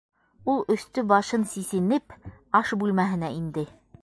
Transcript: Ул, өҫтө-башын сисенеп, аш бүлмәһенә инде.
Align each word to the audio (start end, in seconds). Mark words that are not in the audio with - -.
Ул, 0.53 0.63
өҫтө-башын 0.75 1.45
сисенеп, 1.53 2.19
аш 2.63 2.75
бүлмәһенә 2.83 3.35
инде. 3.41 3.71